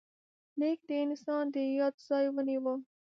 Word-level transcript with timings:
لیک 0.59 0.79
د 0.89 0.91
انسان 1.05 1.43
د 1.53 1.55
یاد 1.79 1.95
ځای 2.07 2.25
ونیو. 2.35 2.73